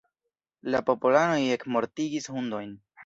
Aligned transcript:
La 0.75 0.79
popolanoj 0.87 1.39
ekmortigis 1.59 2.29
hundojn. 2.39 2.73